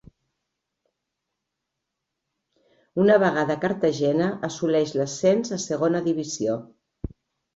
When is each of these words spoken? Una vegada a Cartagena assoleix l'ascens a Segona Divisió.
Una 3.03 3.17
vegada 3.23 3.57
a 3.57 3.61
Cartagena 3.65 4.29
assoleix 4.49 4.93
l'ascens 5.01 5.53
a 5.59 5.59
Segona 5.67 6.01
Divisió. 6.09 6.57